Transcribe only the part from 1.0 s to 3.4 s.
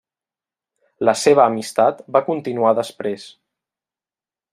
La seva amistat va continuar després.